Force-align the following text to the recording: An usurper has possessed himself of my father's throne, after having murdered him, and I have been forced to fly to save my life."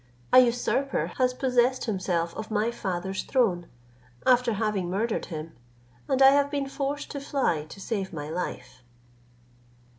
An 0.33 0.43
usurper 0.43 1.11
has 1.19 1.31
possessed 1.35 1.85
himself 1.85 2.35
of 2.35 2.49
my 2.49 2.71
father's 2.71 3.21
throne, 3.21 3.67
after 4.25 4.53
having 4.53 4.89
murdered 4.89 5.25
him, 5.27 5.55
and 6.09 6.23
I 6.23 6.31
have 6.31 6.49
been 6.49 6.67
forced 6.67 7.11
to 7.11 7.19
fly 7.19 7.65
to 7.65 7.79
save 7.79 8.11
my 8.11 8.27
life." 8.27 8.81